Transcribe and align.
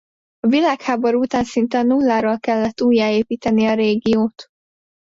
A 0.39 0.47
világháború 0.47 1.19
után 1.19 1.43
szinte 1.43 1.77
a 1.77 1.83
nulláról 1.83 2.39
kellett 2.39 2.81
újjáépíteni 2.81 3.65
a 3.67 3.73
régiót. 3.73 4.45